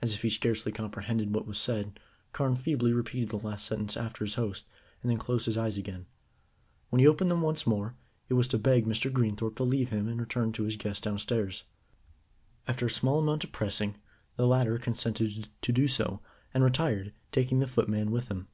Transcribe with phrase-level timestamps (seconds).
[0.00, 2.00] As if he scarcely comprehended what was said,
[2.32, 4.64] Carne feebly repeated the last sentence after his host,
[5.02, 6.06] and then closed his eyes again.
[6.88, 7.96] When he opened them once more,
[8.30, 9.12] it was to beg Mr.
[9.12, 11.64] Greenthorpe to leave him and return to his guests downstairs.
[12.66, 13.98] After a small amount of pressing,
[14.36, 16.20] the latter consented to do so,
[16.54, 18.48] and retired, taking the footman with him.